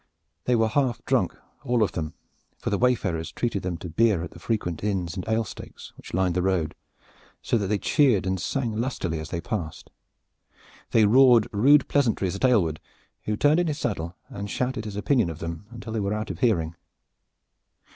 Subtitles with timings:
[0.45, 2.15] They were half drunk all of them,
[2.57, 6.11] for the wayfarers treated them to beer at the frequent inns and ale stakes which
[6.11, 6.73] lined the road,
[7.43, 9.91] so that they cheered and sang lustily as they passed.
[10.89, 12.79] They roared rude pleasantries at Aylward,
[13.25, 16.31] who turned in his saddle and shouted his opinion of them until they were out
[16.31, 16.73] of hearing.